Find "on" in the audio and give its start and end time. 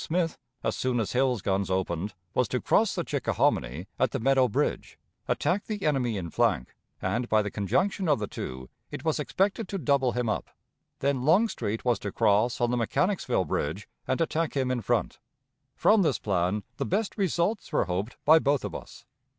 12.59-12.71